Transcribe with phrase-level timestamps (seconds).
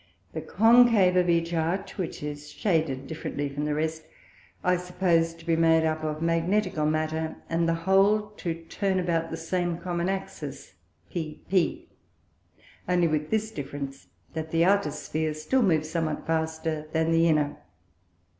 [0.33, 4.01] The Concave of each Arch, which is shaded differently from the rest,
[4.63, 9.29] I suppose to be made up of Magnetical Matter; and the whole to turn about
[9.29, 10.73] the same common Axis
[11.13, 11.85] pp,
[12.89, 17.57] only with this difference, that the Outer Sphere still moves somewhat faster than the Inner.